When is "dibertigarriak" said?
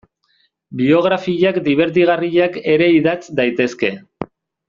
1.67-2.59